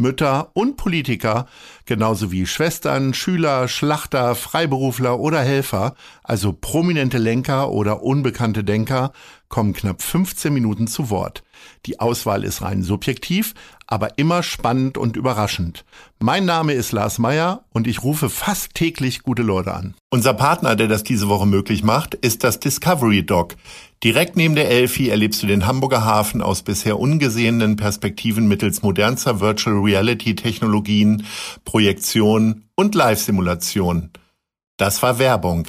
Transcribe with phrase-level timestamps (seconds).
[0.00, 1.46] Mütter und Politiker,
[1.84, 9.12] genauso wie Schwestern, Schüler, Schlachter, Freiberufler oder Helfer, also prominente Lenker oder unbekannte Denker,
[9.48, 11.42] kommen knapp 15 Minuten zu Wort.
[11.86, 13.54] Die Auswahl ist rein subjektiv,
[13.86, 15.84] aber immer spannend und überraschend.
[16.18, 19.94] Mein Name ist Lars Meyer und ich rufe fast täglich gute Leute an.
[20.10, 23.56] Unser Partner, der das diese Woche möglich macht, ist das Discovery Dog.
[24.04, 29.40] Direkt neben der Elfi erlebst du den Hamburger Hafen aus bisher ungesehenen Perspektiven mittels modernster
[29.40, 31.24] Virtual Reality Technologien,
[31.64, 34.10] Projektion und Live-Simulation.
[34.76, 35.68] Das war Werbung.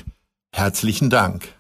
[0.52, 1.54] Herzlichen Dank.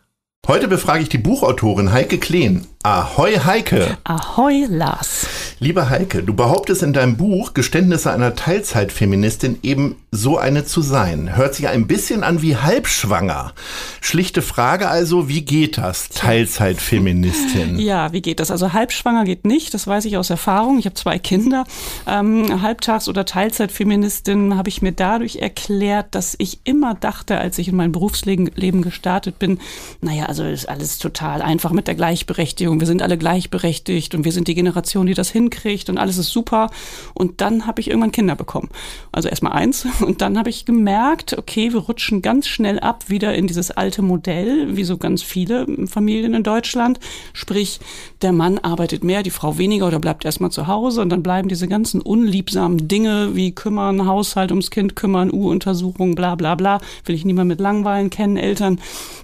[0.46, 2.68] Heute befrage ich die Buchautorin Heike Kleen.
[2.84, 3.98] Ahoi Heike.
[4.04, 5.26] Ahoi Lars.
[5.60, 11.36] Liebe Heike, du behauptest in deinem Buch Geständnisse einer Teilzeitfeministin eben so eine zu sein.
[11.36, 13.53] Hört sich ein bisschen an wie halbschwanger.
[14.00, 17.80] Schlichte Frage also, wie geht das, Teilzeitfeministin?
[17.83, 18.52] Ja, wie geht das?
[18.52, 20.80] Also halbschwanger geht nicht, das weiß ich aus Erfahrung.
[20.80, 21.66] Ich habe zwei Kinder.
[22.08, 27.67] Ähm, Halbtags- oder Teilzeitfeministin habe ich mir dadurch erklärt, dass ich immer dachte, als ich
[27.67, 29.59] in mein Berufsleben gestartet bin,
[30.02, 32.80] naja, also ist alles total einfach mit der Gleichberechtigung.
[32.80, 36.30] Wir sind alle gleichberechtigt und wir sind die Generation, die das hinkriegt und alles ist
[36.30, 36.69] super.
[37.14, 38.69] Und dann habe ich irgendwann Kinder bekommen.
[39.11, 43.34] Also erstmal eins und dann habe ich gemerkt, okay, wir rutschen ganz schnell ab wieder
[43.34, 47.00] in dieses alte Modell, wie so ganz viele Familien in Deutschland.
[47.34, 47.80] Sprich,
[48.22, 51.48] der Mann arbeitet mehr, die Frau weniger oder bleibt erstmal zu Hause und dann bleiben
[51.48, 57.16] diese ganzen unliebsamen Dinge wie kümmern, Haushalt ums Kind kümmern, U-Untersuchungen, bla bla bla, will
[57.16, 58.80] ich niemand mit Langweilen kennen, Eltern.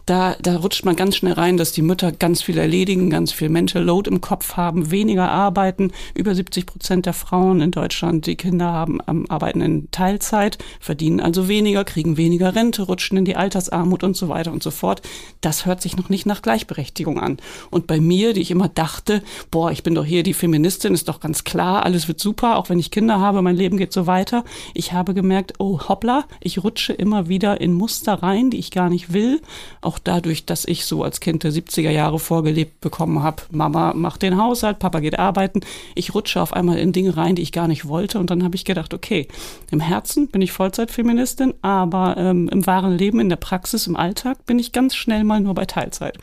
[0.05, 3.49] Da, da rutscht man ganz schnell rein, dass die Mütter ganz viel erledigen, ganz viel
[3.49, 5.91] Mental Load im Kopf haben, weniger arbeiten.
[6.15, 11.47] Über 70 Prozent der Frauen in Deutschland, die Kinder haben, arbeiten in Teilzeit verdienen also
[11.47, 15.01] weniger, kriegen weniger Rente, rutschen in die Altersarmut und so weiter und so fort.
[15.41, 17.37] Das hört sich noch nicht nach Gleichberechtigung an.
[17.69, 19.21] Und bei mir, die ich immer dachte,
[19.51, 22.69] boah, ich bin doch hier die Feministin, ist doch ganz klar, alles wird super, auch
[22.69, 24.43] wenn ich Kinder habe, mein Leben geht so weiter.
[24.73, 28.89] Ich habe gemerkt, oh hoppla, ich rutsche immer wieder in Muster rein, die ich gar
[28.89, 29.41] nicht will.
[29.81, 34.21] Auch dadurch, dass ich so als Kind der 70er Jahre vorgelebt bekommen habe, Mama macht
[34.21, 35.61] den Haushalt, Papa geht arbeiten.
[35.95, 38.19] Ich rutsche auf einmal in Dinge rein, die ich gar nicht wollte.
[38.19, 39.27] Und dann habe ich gedacht, okay,
[39.71, 44.45] im Herzen bin ich Vollzeitfeministin, aber ähm, im wahren Leben, in der Praxis, im Alltag
[44.45, 46.17] bin ich ganz schnell mal nur bei Teilzeit.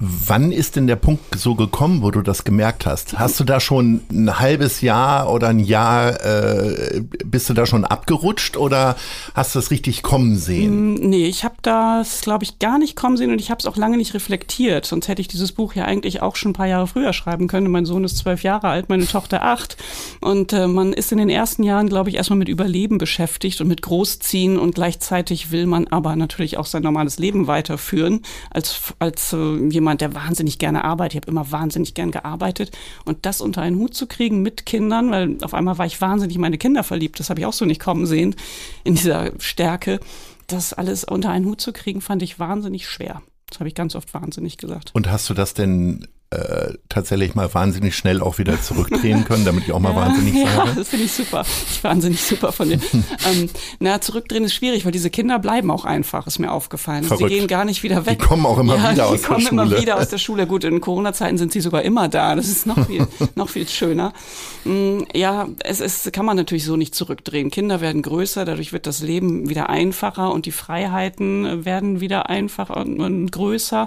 [0.00, 3.16] Wann ist denn der Punkt so gekommen, wo du das gemerkt hast?
[3.16, 7.84] Hast du da schon ein halbes Jahr oder ein Jahr, äh, bist du da schon
[7.84, 8.96] abgerutscht oder
[9.34, 10.94] hast du das richtig kommen sehen?
[10.94, 13.66] Mm, nee, ich habe das, glaube ich, gar nicht kommen sehen und ich habe es
[13.66, 14.84] auch lange nicht reflektiert.
[14.84, 17.70] Sonst hätte ich dieses Buch ja eigentlich auch schon ein paar Jahre früher schreiben können.
[17.70, 19.76] Mein Sohn ist zwölf Jahre alt, meine Tochter acht.
[20.20, 23.68] Und äh, man ist in den ersten Jahren, glaube ich, erstmal mit Überleben beschäftigt und
[23.68, 29.32] mit Großziehen und gleichzeitig will man aber natürlich auch sein normales Leben weiterführen als, als
[29.32, 31.14] äh, jemand, jemand, der wahnsinnig gerne arbeitet.
[31.14, 32.76] Ich habe immer wahnsinnig gern gearbeitet.
[33.04, 36.36] Und das unter einen Hut zu kriegen mit Kindern, weil auf einmal war ich wahnsinnig
[36.36, 37.20] in meine Kinder verliebt.
[37.20, 38.34] Das habe ich auch so nicht kommen sehen
[38.82, 40.00] in dieser Stärke.
[40.46, 43.22] Das alles unter einen Hut zu kriegen, fand ich wahnsinnig schwer.
[43.48, 44.90] Das habe ich ganz oft wahnsinnig gesagt.
[44.94, 49.64] Und hast du das denn äh, tatsächlich mal wahnsinnig schnell auch wieder zurückdrehen können, damit
[49.64, 50.68] ich auch mal ja, wahnsinnig sage.
[50.68, 51.44] Ja, das finde ich super.
[51.70, 52.80] Ich wahnsinnig super von dir.
[52.92, 53.48] ähm,
[53.80, 57.04] na, zurückdrehen ist schwierig, weil diese Kinder bleiben auch einfach, ist mir aufgefallen.
[57.04, 57.30] Verrückt.
[57.30, 58.18] Sie gehen gar nicht wieder weg.
[58.18, 59.38] Die kommen auch immer ja, wieder aus der Schule.
[59.38, 60.46] Die kommen immer wieder aus der Schule.
[60.46, 62.34] Gut, in Corona-Zeiten sind sie sogar immer da.
[62.34, 64.12] Das ist noch viel, noch viel schöner.
[64.64, 67.50] Mm, ja, es ist, kann man natürlich so nicht zurückdrehen.
[67.50, 72.76] Kinder werden größer, dadurch wird das Leben wieder einfacher und die Freiheiten werden wieder einfacher
[72.76, 73.86] und, und größer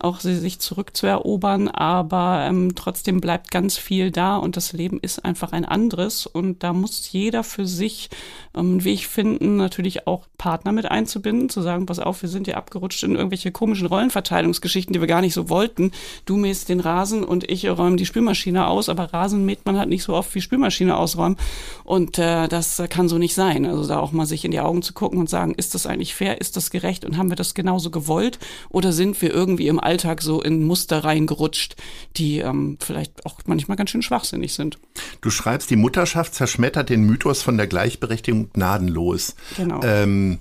[0.00, 5.24] auch sie sich zurückzuerobern, aber ähm, trotzdem bleibt ganz viel da und das Leben ist
[5.24, 8.10] einfach ein anderes und da muss jeder für sich
[8.54, 12.46] ähm, einen Weg finden, natürlich auch Partner mit einzubinden, zu sagen, pass auf, wir sind
[12.46, 15.92] ja abgerutscht in irgendwelche komischen Rollenverteilungsgeschichten, die wir gar nicht so wollten.
[16.24, 19.88] Du mähst den Rasen und ich räume die Spülmaschine aus, aber Rasen mäht man halt
[19.88, 21.36] nicht so oft wie Spülmaschine ausräumen
[21.84, 23.66] und äh, das kann so nicht sein.
[23.66, 26.14] Also da auch mal sich in die Augen zu gucken und sagen, ist das eigentlich
[26.14, 28.38] fair, ist das gerecht und haben wir das genauso gewollt
[28.68, 31.74] oder sind wir irgendwie im Alltag so in Muster reingerutscht,
[32.16, 34.78] die ähm, vielleicht auch manchmal ganz schön schwachsinnig sind.
[35.20, 39.34] Du schreibst, die Mutterschaft zerschmettert den Mythos von der Gleichberechtigung gnadenlos.
[39.56, 39.80] Genau.
[39.82, 40.38] Ähm,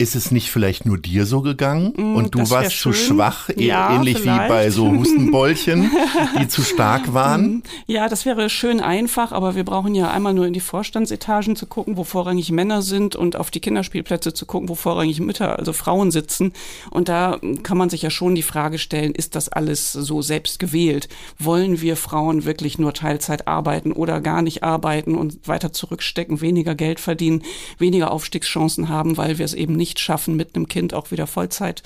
[0.00, 3.66] ist es nicht vielleicht nur dir so gegangen Mm, und du warst zu schwach, eh-
[3.66, 4.44] Ja, ähnlich vielleicht.
[4.44, 5.90] wie bei so Hustenbäulchen,
[6.40, 7.62] die zu stark waren?
[7.86, 11.66] Ja, das wäre schön einfach, aber wir brauchen ja einmal nur in die Vorstandsetagen zu
[11.66, 15.72] gucken, wo vorrangig Männer sind und auf die Kinderspielplätze zu gucken, wo vorrangig Mütter, also
[15.72, 16.52] Frauen sitzen.
[16.90, 20.58] Und da kann man sich ja schon die Frage stellen, ist das alles so selbst
[20.58, 21.08] gewählt?
[21.38, 26.74] Wollen wir Frauen wirklich nur Teilzeit arbeiten oder gar nicht arbeiten und weiter zurückstecken, weniger
[26.74, 27.42] Geld verdienen,
[27.78, 31.82] weniger Aufstiegschancen haben, weil wir es eben nicht schaffen, mit einem Kind auch wieder Vollzeit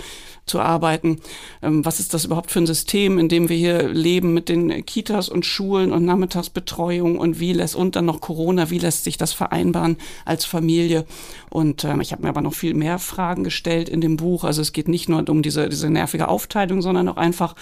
[0.47, 1.21] zu arbeiten.
[1.63, 4.85] Ähm, was ist das überhaupt für ein System, in dem wir hier leben mit den
[4.85, 9.17] Kitas und Schulen und Nachmittagsbetreuung und wie lässt und dann noch Corona, wie lässt sich
[9.17, 11.07] das vereinbaren als Familie?
[11.51, 14.45] Und ähm, ich habe mir aber noch viel mehr Fragen gestellt in dem Buch.
[14.45, 17.55] Also es geht nicht nur um diese, diese nervige Aufteilung, sondern auch einfach,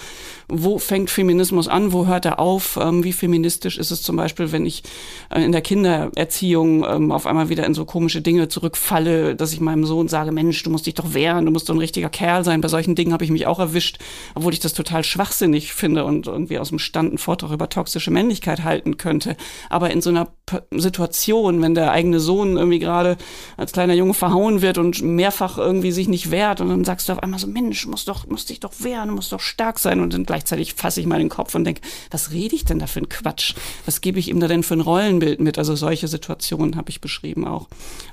[0.49, 2.77] wo fängt Feminismus an, wo hört er auf?
[2.81, 4.83] Ähm, wie feministisch ist es zum Beispiel, wenn ich
[5.29, 9.61] äh, in der Kindererziehung ähm, auf einmal wieder in so komische Dinge zurückfalle, dass ich
[9.61, 12.43] meinem Sohn sage, Mensch, du musst dich doch wehren, du musst doch ein richtiger Kerl
[12.43, 12.61] sein.
[12.61, 13.99] Bei solchen Dingen habe ich mich auch erwischt,
[14.35, 18.11] obwohl ich das total schwachsinnig finde und irgendwie aus dem Stand einen Vortrag über toxische
[18.11, 19.35] Männlichkeit halten könnte.
[19.69, 23.17] Aber in so einer P Situation, wenn der eigene Sohn irgendwie gerade
[23.57, 27.13] als kleiner Junge verhauen wird und mehrfach irgendwie sich nicht wehrt und dann sagst du
[27.13, 29.99] auf einmal so, Mensch, musst doch, musst dich doch wehren, du musst doch stark sein
[29.99, 31.81] und dann gleichzeitig fasse ich mal den Kopf und denke,
[32.11, 33.55] was rede ich denn da für ein Quatsch?
[33.85, 35.57] Was gebe ich ihm da denn für ein Rollenbild mit?
[35.57, 37.67] Also solche Situationen habe ich beschrieben auch.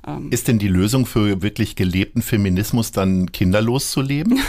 [0.07, 1.75] Ähm, Ist denn die Lösung für wirklich
[2.11, 4.39] gelebten Feminismus dann kinderlos zu leben?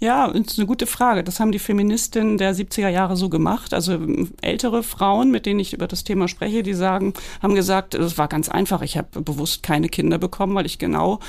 [0.00, 1.22] Ja, das ist eine gute Frage.
[1.22, 3.72] Das haben die Feministinnen der 70er Jahre so gemacht.
[3.72, 7.94] Also ähm, ältere Frauen, mit denen ich über das Thema spreche, die sagen, haben gesagt,
[7.94, 8.82] es war ganz einfach.
[8.82, 11.20] Ich habe bewusst keine Kinder bekommen, weil ich genau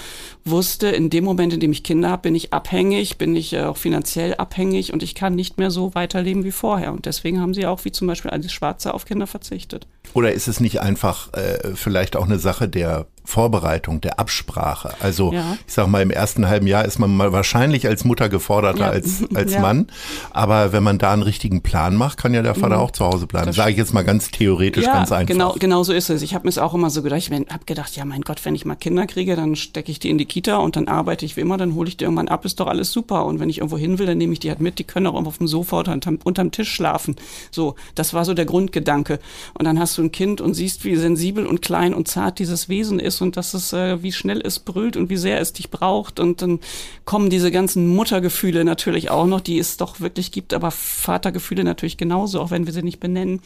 [0.44, 3.62] wusste, in dem Moment, in dem ich Kinder habe, bin ich abhängig, bin ich äh,
[3.62, 6.94] auch finanziell abhängig und ich kann nicht mehr so weiterleben wie vorher.
[6.94, 9.86] Und deswegen haben sie auch, wie zum Beispiel Alice Schwarze, auf Kinder verzichtet.
[10.14, 14.94] Oder ist es nicht einfach äh, vielleicht auch eine Sache der Vorbereitung, der Absprache?
[15.00, 15.58] Also Ja.
[15.66, 18.90] ich sag mal, im ersten halben Jahr ist man mal wahrscheinlich als Mutter geforderter Ja.
[18.90, 19.62] als, als Ja.
[19.62, 19.88] Mann.
[20.32, 23.26] Aber wenn man da einen richtigen Plan macht, kann ja der Vater auch zu Hause
[23.26, 23.48] bleiben.
[23.48, 23.54] Mhm.
[23.54, 25.28] Sage ich jetzt mal ganz theoretisch, ganz einfach.
[25.34, 26.22] Genau, genau so ist es.
[26.22, 27.20] Ich habe mir es auch immer so gedacht.
[27.20, 30.10] Ich habe gedacht, ja, mein Gott, wenn ich mal Kinder kriege, dann stecke ich die
[30.12, 32.46] in die Kita und dann arbeite ich wie immer, dann hole ich die irgendwann ab,
[32.46, 33.26] ist doch alles super.
[33.26, 34.78] Und wenn ich irgendwo hin will, dann nehme ich die halt mit.
[34.78, 37.16] Die können auch irgendwo auf dem Sofa oder unterm, unterm Tisch schlafen.
[37.50, 39.20] So, das war so der Grundgedanke.
[39.58, 42.70] Und dann hast du ein Kind und siehst, wie sensibel und klein und zart dieses
[42.70, 45.70] Wesen ist und dass es, äh, wie schnell es brüllt und wie sehr es dich
[45.70, 46.20] braucht.
[46.20, 46.60] Und dann
[47.06, 51.98] kommen diese ganzen Muttergefühle natürlich auch noch, die es doch wirklich gibt, aber Vatergefühle natürlich
[51.98, 53.42] genauso, auch wenn wir sie nicht benennen.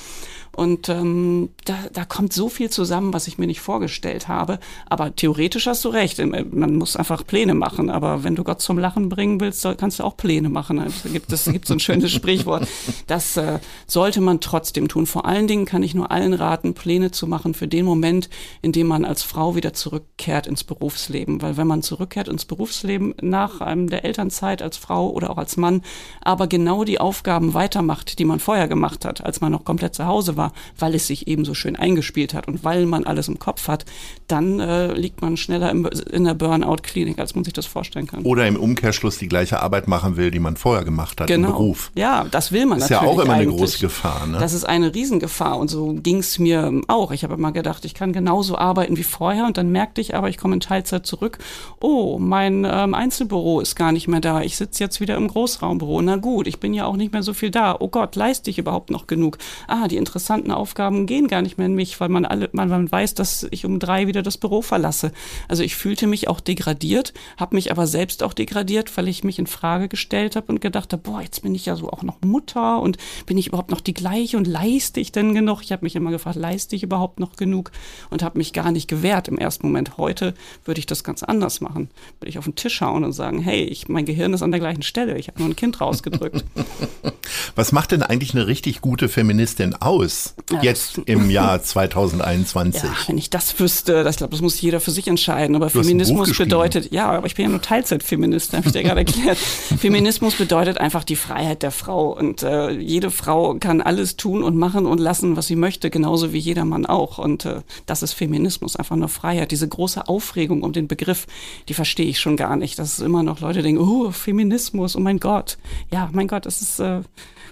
[0.57, 4.57] Und ähm, da, da kommt so viel zusammen, was ich mir nicht vorgestellt habe.
[4.89, 6.17] Aber theoretisch hast du recht.
[6.17, 7.91] Ähm, Man muss einfach Pläne machen.
[7.91, 10.79] Aber wenn du Gott zum Lachen bringen willst, kannst du auch Pläne machen.
[10.79, 12.67] Also da gibt es gibt so ein schönes Sprichwort.
[13.05, 15.05] Das äh, sollte man trotzdem tun.
[15.05, 18.29] Vor allen Dingen kann ich nur allen raten, Pläne zu machen für den Moment,
[18.61, 21.41] in dem man als Frau wieder zurückkehrt ins Berufsleben.
[21.41, 25.57] Weil wenn man zurückkehrt ins Berufsleben nach einem der Elternzeit als Frau oder auch als
[25.57, 25.81] Mann,
[26.21, 30.05] aber genau die Aufgaben weitermacht, die man vorher gemacht hat, als man noch komplett zu
[30.05, 33.39] Hause war, weil es sich eben so schön eingespielt hat und weil man alles im
[33.39, 33.85] Kopf hat,
[34.27, 38.23] dann äh, liegt man schneller im, in der Burnout-Klinik, als man sich das vorstellen kann.
[38.23, 41.49] Oder im Umkehrschluss die gleiche Arbeit machen will, die man vorher gemacht hat genau.
[41.49, 41.91] im Beruf.
[41.95, 43.57] Ja, das will man Ist ja auch immer eine eigentlich.
[43.57, 44.27] große Gefahr.
[44.27, 44.37] Ne?
[44.39, 47.11] Das ist eine Riesengefahr und so ging es mir auch.
[47.11, 50.29] Ich habe immer gedacht, ich kann genauso arbeiten wie vorher und dann merkte ich aber,
[50.29, 51.39] ich komme in Teilzeit zurück.
[51.79, 54.41] Oh, mein ähm, Einzelbüro ist gar nicht mehr da.
[54.41, 56.01] Ich sitze jetzt wieder im Großraumbüro.
[56.01, 57.75] Na gut, ich bin ja auch nicht mehr so viel da.
[57.79, 59.37] Oh Gott, leiste ich überhaupt noch genug?
[59.67, 62.91] Ah, die interessanten Aufgaben gehen gar nicht mehr in mich, weil man alle, man, man
[62.91, 65.11] weiß, dass ich um drei wieder das Büro verlasse.
[65.47, 69.39] Also ich fühlte mich auch degradiert, habe mich aber selbst auch degradiert, weil ich mich
[69.39, 72.21] in Frage gestellt habe und gedacht habe, boah, jetzt bin ich ja so auch noch
[72.21, 75.61] Mutter und bin ich überhaupt noch die gleiche und leiste ich denn genug?
[75.61, 77.71] Ich habe mich immer gefragt, leiste ich überhaupt noch genug?
[78.09, 79.97] Und habe mich gar nicht gewehrt im ersten Moment.
[79.97, 80.33] Heute
[80.65, 81.89] würde ich das ganz anders machen.
[82.19, 84.59] Würde ich auf den Tisch hauen und sagen, hey, ich, mein Gehirn ist an der
[84.59, 85.17] gleichen Stelle.
[85.17, 86.43] Ich habe nur ein Kind rausgedrückt.
[87.55, 90.35] Was macht denn eigentlich eine richtig gute Feministin aus?
[90.51, 92.83] Ja, jetzt im Jahr 2021.
[92.83, 95.55] Ja, wenn ich das wüsste, das, ich glaube, das muss jeder für sich entscheiden.
[95.55, 99.01] Aber Buch Feminismus bedeutet, ja, aber ich bin ja nur Teilzeitfeminist, habe ich dir gerade
[99.01, 99.37] erklärt.
[99.79, 102.17] Feminismus bedeutet einfach die Freiheit der Frau.
[102.17, 106.33] Und äh, jede Frau kann alles tun und machen und lassen, was sie möchte, genauso
[106.33, 107.17] wie jeder Mann auch.
[107.17, 109.51] Und äh, das ist Feminismus, einfach nur Freiheit.
[109.51, 111.27] Diese große Aufregung um den Begriff,
[111.69, 112.79] die verstehe ich schon gar nicht.
[112.79, 115.57] Dass immer noch Leute denken, oh, Feminismus, oh mein Gott.
[115.91, 117.01] Ja, mein Gott, es ist äh,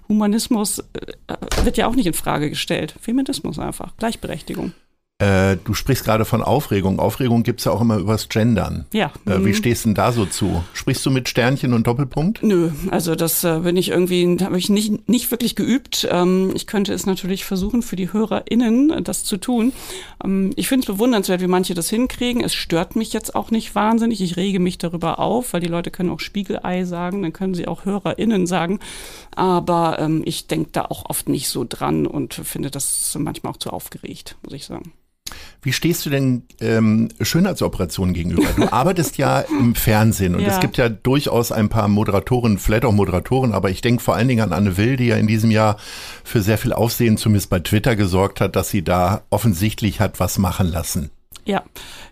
[0.07, 2.95] Humanismus äh, wird ja auch nicht in Frage gestellt.
[3.01, 4.73] Feminismus einfach, Gleichberechtigung.
[5.17, 6.99] Äh, du sprichst gerade von Aufregung.
[6.99, 8.85] Aufregung gibt's ja auch immer übers Gendern.
[8.91, 9.13] Ja.
[9.25, 9.53] Äh, wie Mhm.
[9.53, 10.61] stehst du denn da so zu?
[10.73, 12.43] Sprichst du mit Sternchen und Doppelpunkt?
[12.43, 16.05] Nö, also das äh, bin ich irgendwie, habe ich nicht, nicht wirklich geübt.
[16.11, 19.71] Ähm, ich könnte es natürlich versuchen, für die HörerInnen äh, das zu tun.
[20.21, 22.43] Ähm, ich finde es bewundernswert, wie manche das hinkriegen.
[22.43, 24.19] Es stört mich jetzt auch nicht wahnsinnig.
[24.19, 27.69] Ich rege mich darüber auf, weil die Leute können auch Spiegelei sagen, dann können sie
[27.69, 28.79] auch HörerInnen sagen.
[29.33, 33.57] Aber ähm, ich denke da auch oft nicht so dran und finde das manchmal auch
[33.57, 34.91] zu aufgeregt, muss ich sagen.
[35.65, 38.47] Wie stehst du denn ähm, Schönheitsoperationen gegenüber?
[38.55, 40.49] Du arbeitest ja im Fernsehen und Ja.
[40.49, 44.27] es gibt ja durchaus ein paar Moderatoren, vielleicht auch Moderatoren, aber ich denke vor allen
[44.27, 45.77] Dingen an Anne Will, die ja in diesem Jahr
[46.23, 50.37] für sehr viel Aufsehen, zumindest bei Twitter, gesorgt hat, dass sie da offensichtlich hat was
[50.37, 51.09] machen lassen.
[51.47, 51.63] Ja,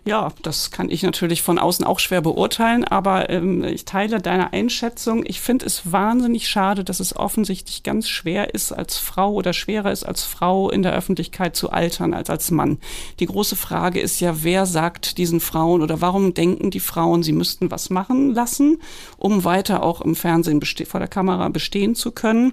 [0.04, 4.52] ja, das kann ich natürlich von außen auch schwer beurteilen, aber ähm, ich teile deine
[4.52, 5.24] Einschätzung.
[5.26, 9.90] Ich finde es wahnsinnig schade, dass es offensichtlich ganz schwer ist, als Frau oder schwerer
[9.90, 12.78] ist, als Frau in der Öffentlichkeit zu altern als als Mann.
[13.18, 17.32] Die große Frage ist ja, wer sagt diesen Frauen oder warum denken die Frauen, sie
[17.32, 18.80] müssten was machen lassen,
[19.16, 22.52] um weiter auch im Fernsehen vor der Kamera bestehen zu können?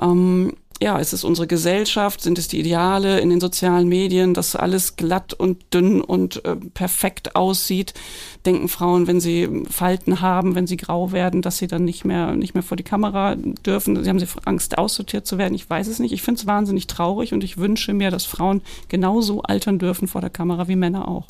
[0.00, 0.52] Ähm,
[0.82, 4.96] ja, ist es unsere Gesellschaft, sind es die Ideale in den sozialen Medien, dass alles
[4.96, 7.94] glatt und dünn und äh, perfekt aussieht?
[8.44, 12.34] Denken Frauen, wenn sie Falten haben, wenn sie grau werden, dass sie dann nicht mehr,
[12.34, 14.02] nicht mehr vor die Kamera dürfen?
[14.02, 15.54] Sie haben sie Angst, aussortiert zu werden?
[15.54, 16.12] Ich weiß es nicht.
[16.12, 20.20] Ich finde es wahnsinnig traurig und ich wünsche mir, dass Frauen genauso altern dürfen vor
[20.20, 21.26] der Kamera wie Männer auch.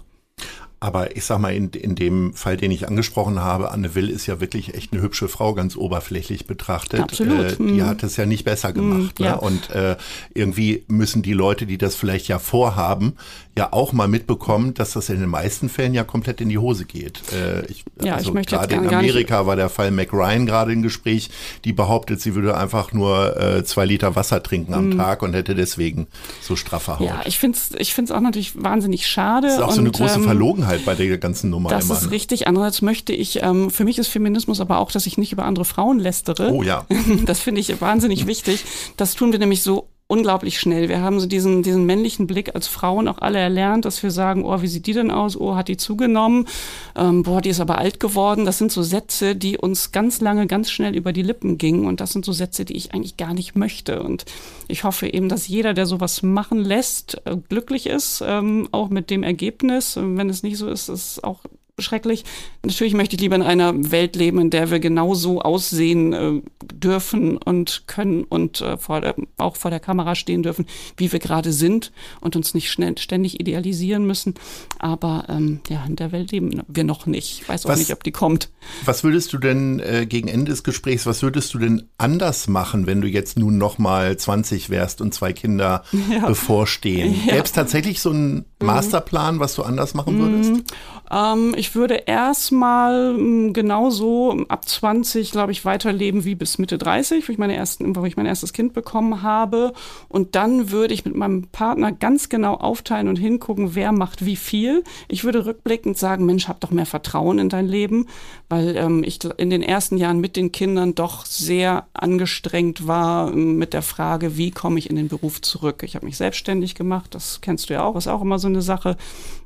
[0.85, 4.27] Aber ich sag mal, in, in dem Fall, den ich angesprochen habe, Anne Will ist
[4.27, 7.01] ja wirklich echt eine hübsche Frau, ganz oberflächlich betrachtet.
[7.01, 7.53] Absolut.
[7.53, 7.87] Äh, die Mhm.
[7.87, 9.19] hat es ja nicht besser gemacht.
[9.19, 9.33] ja.
[9.37, 9.41] ne?
[9.41, 9.97] Und äh,
[10.35, 13.15] irgendwie müssen die Leute, die das vielleicht ja vorhaben,
[13.57, 16.85] ja auch mal mitbekommen, dass das in den meisten Fällen ja komplett in die Hose
[16.85, 17.23] geht.
[17.33, 20.83] Äh, ich, Ja, ich möchte gerade in Amerika war der Fall Mac Ryan gerade im
[20.83, 21.31] Gespräch,
[21.65, 25.55] die behauptet, sie würde einfach nur äh, zwei Liter Wasser trinken am Tag und hätte
[25.55, 26.09] deswegen
[26.43, 27.01] so straffe Haut.
[27.01, 27.07] Mhm.
[27.07, 29.47] Ja, ich finde es ich find's auch natürlich wahnsinnig schade.
[29.47, 31.95] das ist auch so eine und, große ähm, Verlogenheit bei der ganzen Nummer Das immer.
[31.95, 32.11] ist ne?
[32.11, 32.47] richtig.
[32.49, 35.65] Andererseits möchte ich, ähm, für mich ist Feminismus aber auch, dass ich nicht über andere
[35.65, 36.51] Frauen lästere.
[36.53, 36.87] Oh ja.
[37.27, 38.65] Das finde ich wahnsinnig wichtig.
[38.97, 40.89] Das tun wir nämlich so unglaublich schnell.
[40.89, 44.45] Wir haben so diesen, diesen männlichen Blick als Frauen auch alle erlernt, dass wir sagen,
[44.45, 45.37] oh, wie sieht die denn aus?
[45.37, 46.47] Oh, hat die zugenommen?
[46.95, 48.45] Ähm, boah, die ist aber alt geworden.
[48.45, 51.87] Das sind so Sätze, die uns ganz lange, ganz schnell über die Lippen gingen.
[51.87, 54.03] Und das sind so Sätze, die ich eigentlich gar nicht möchte.
[54.03, 54.27] Und
[54.69, 59.09] ich hoffe eben, dass jeder, der sowas machen lässt, äh, glücklich ist, ähm, auch mit
[59.09, 59.97] dem Ergebnis.
[59.97, 61.41] Wenn es nicht so ist, ist es auch
[61.85, 62.25] schrecklich.
[62.65, 66.41] Natürlich möchte ich lieber in einer Welt leben, in der wir genauso aussehen äh,
[66.73, 70.67] dürfen und können und äh, vor der, auch vor der Kamera stehen dürfen,
[70.97, 71.91] wie wir gerade sind
[72.21, 74.35] und uns nicht schnell, ständig idealisieren müssen.
[74.79, 77.41] Aber ähm, ja, in der Welt leben wir noch nicht.
[77.43, 78.51] Ich weiß auch Was- nicht, ob die kommt.
[78.85, 82.87] Was würdest du denn äh, gegen Ende des Gesprächs, was würdest du denn anders machen,
[82.87, 85.83] wenn du jetzt nun noch mal 20 wärst und zwei Kinder
[86.27, 87.15] bevorstehen?
[87.27, 87.33] Ja.
[87.35, 90.73] Gäbe es tatsächlich so einen Masterplan, was du anders machen würdest?
[91.11, 97.29] Ähm, ich würde erstmal ähm, genauso ab 20, glaube ich, weiterleben wie bis Mitte 30,
[97.29, 99.73] wo ich, meine ersten, wo ich mein erstes Kind bekommen habe.
[100.09, 104.37] Und dann würde ich mit meinem Partner ganz genau aufteilen und hingucken, wer macht wie
[104.37, 104.85] viel.
[105.09, 108.07] Ich würde rückblickend sagen, Mensch, hab doch mehr Vertrauen in dein Leben,
[108.49, 113.57] weil ähm, ich in den ersten Jahren mit den Kindern doch sehr angestrengt war ähm,
[113.57, 115.83] mit der Frage, wie komme ich in den Beruf zurück.
[115.83, 118.63] Ich habe mich selbstständig gemacht, das kennst du ja auch, ist auch immer so eine
[118.63, 118.97] Sache.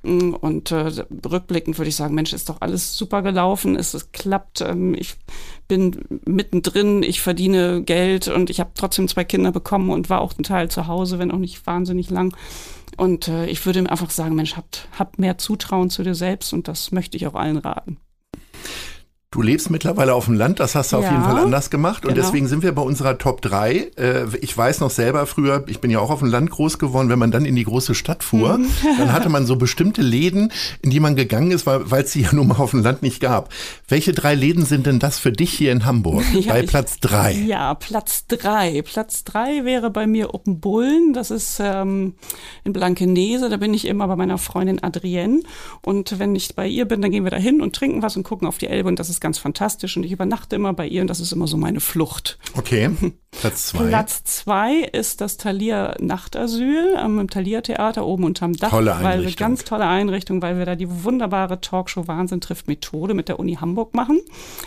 [0.03, 0.91] Mm, Und äh,
[1.49, 5.17] rückblickend würde ich sagen, Mensch, ist doch alles super gelaufen, es, es klappt, ähm, ich
[5.67, 10.37] bin mittendrin, ich verdiene Geld und ich habe trotzdem zwei Kinder bekommen und war auch
[10.39, 12.37] ein Teil zu Hause, wenn auch nicht wahnsinnig lang.
[12.97, 16.53] Und äh, ich würde ihm einfach sagen, Mensch, habt, habt mehr Zutrauen zu dir selbst
[16.53, 17.99] und das möchte ich auch allen raten.
[19.31, 22.07] Du lebst mittlerweile auf dem Land, das hast du auf Ja, jeden Fall anders gemacht.
[22.07, 22.25] Und genau.
[22.25, 23.91] deswegen sind wir bei unserer Top 3.
[23.99, 27.11] Äh, ich weiß noch selber früher, ich bin ja auch auf dem Land groß geworden,
[27.11, 28.69] wenn man dann in die große Stadt fuhr, Mhm.
[28.99, 32.33] dann hatte man so bestimmte Läden, in die man gegangen ist, weil es sie ja
[32.33, 33.51] nun mal auf dem Land nicht gab.
[33.87, 36.25] Welche drei Läden sind denn das für dich hier in Hamburg?
[36.39, 37.33] Ja, bei Platz 3.
[37.33, 38.81] Ja, Platz drei.
[38.81, 41.13] Platz drei wäre bei mir Oppenbullen.
[41.13, 42.15] Das ist ähm,
[42.65, 43.51] in Blankenese.
[43.51, 45.41] Da bin ich immer bei meiner Freundin Adrienne.
[45.83, 48.23] Und wenn ich bei ihr bin, dann gehen wir da hin und trinken was und
[48.23, 48.89] gucken auf die Elbe.
[48.89, 49.97] Und das ist ganz fantastisch.
[49.97, 52.39] Und ich übernachte immer bei ihr und das ist immer so meine Flucht.
[52.55, 52.91] Okay,
[53.31, 53.85] Platz 2.
[53.89, 58.71] Platz zwei ist das Thalia Nachtasyl ähm, im Thalia Theater oben unterm Dach.
[58.71, 59.47] Tolle Weil wir Einrichtung.
[59.47, 63.55] ganz tolle Einrichtung, weil wir da die wunderbare Talkshow Wahnsinn trifft Methode mit der Uni
[63.55, 64.21] Hamburg machen.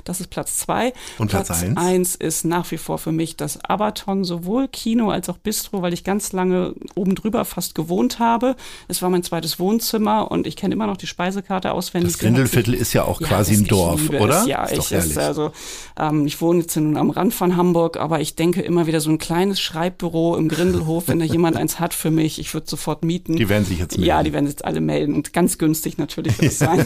[0.05, 0.93] Das ist Platz zwei.
[1.17, 1.75] Und Platz eins?
[1.75, 5.91] eins ist nach wie vor für mich das Abaton, sowohl Kino als auch Bistro, weil
[5.91, 8.55] ich ganz lange oben drüber fast gewohnt habe.
[8.87, 12.13] Es war mein zweites Wohnzimmer und ich kenne immer noch die Speisekarte auswendig.
[12.13, 14.41] Das Grindelviertel ist ja auch ja, quasi ein Dorf, oder?
[14.41, 14.45] Es.
[14.45, 15.51] Ja, Ist ich ist also,
[15.99, 18.99] ähm, ich wohne jetzt nun am Rand von Hamburg, aber ich denke denke immer wieder
[18.99, 22.69] so ein kleines Schreibbüro im Grindelhof, wenn da jemand eins hat für mich, ich würde
[22.69, 23.37] sofort mieten.
[23.37, 24.07] Die werden sich jetzt melden.
[24.07, 26.85] Ja, die werden sich jetzt alle melden und ganz günstig natürlich wird es sein.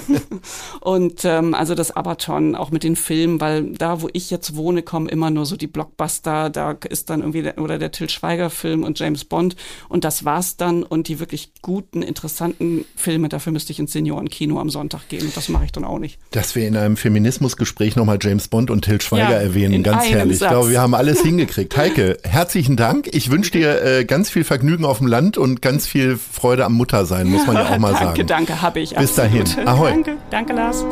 [0.81, 4.83] und ähm, also das Abaton, auch mit den Filmen, weil da, wo ich jetzt wohne,
[4.83, 8.51] kommen immer nur so die Blockbuster, da ist dann irgendwie der, oder der Till Schweiger
[8.51, 9.55] Film und James Bond
[9.89, 14.59] und das war's dann und die wirklich guten, interessanten Filme, dafür müsste ich ins Seniorenkino
[14.59, 16.19] am Sonntag gehen und das mache ich dann auch nicht.
[16.29, 20.37] Dass wir in einem Feminismusgespräch nochmal James Bond und Till Schweiger ja, erwähnen, ganz herrlich.
[20.37, 20.51] Satz.
[20.51, 21.54] Ich glaube, wir haben alles hingekriegt.
[21.57, 23.07] Heike, herzlichen Dank.
[23.13, 26.73] Ich wünsche dir äh, ganz viel Vergnügen auf dem Land und ganz viel Freude am
[26.73, 28.17] Muttersein, muss man ja auch mal danke, sagen.
[28.17, 28.95] Danke, danke, habe ich.
[28.95, 29.55] Bis absolut.
[29.55, 29.67] dahin.
[29.67, 29.89] Ahoi.
[29.91, 30.85] Danke, danke Lars.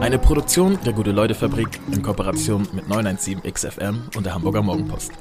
[0.00, 5.12] Eine Produktion der Gute-Leute-Fabrik in Kooperation mit 917 XFM und der Hamburger Morgenpost.